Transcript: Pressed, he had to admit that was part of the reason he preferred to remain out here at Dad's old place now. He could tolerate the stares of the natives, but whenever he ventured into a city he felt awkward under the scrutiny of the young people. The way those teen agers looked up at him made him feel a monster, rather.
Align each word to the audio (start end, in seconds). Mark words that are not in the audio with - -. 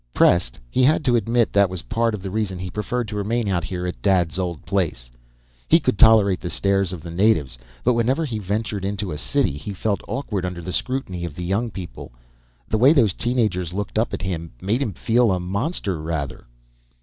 Pressed, 0.15 0.57
he 0.67 0.81
had 0.81 1.05
to 1.05 1.15
admit 1.15 1.53
that 1.53 1.69
was 1.69 1.83
part 1.83 2.15
of 2.15 2.23
the 2.23 2.31
reason 2.31 2.57
he 2.57 2.71
preferred 2.71 3.07
to 3.09 3.15
remain 3.15 3.47
out 3.47 3.63
here 3.63 3.85
at 3.85 4.01
Dad's 4.01 4.39
old 4.39 4.65
place 4.65 5.11
now. 5.13 5.19
He 5.67 5.79
could 5.79 5.99
tolerate 5.99 6.39
the 6.41 6.49
stares 6.49 6.91
of 6.91 7.01
the 7.01 7.11
natives, 7.11 7.55
but 7.83 7.93
whenever 7.93 8.25
he 8.25 8.39
ventured 8.39 8.83
into 8.83 9.11
a 9.11 9.17
city 9.19 9.51
he 9.51 9.73
felt 9.75 10.01
awkward 10.07 10.43
under 10.43 10.59
the 10.63 10.73
scrutiny 10.73 11.23
of 11.23 11.35
the 11.35 11.45
young 11.45 11.69
people. 11.69 12.11
The 12.67 12.79
way 12.79 12.93
those 12.93 13.13
teen 13.13 13.37
agers 13.37 13.73
looked 13.73 13.99
up 13.99 14.11
at 14.11 14.23
him 14.23 14.51
made 14.59 14.81
him 14.81 14.93
feel 14.93 15.31
a 15.31 15.39
monster, 15.39 16.01
rather. 16.01 16.47